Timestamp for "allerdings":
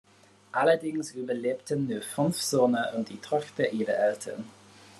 0.51-1.11